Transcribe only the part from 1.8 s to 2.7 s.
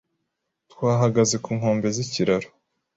z'ikiraro